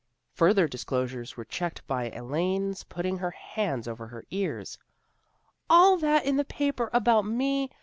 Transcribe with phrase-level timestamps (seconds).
[0.33, 4.79] Further disclosures were checked by Elaine's putting her hands over her ears."
[5.69, 7.69] All that in the paper about me?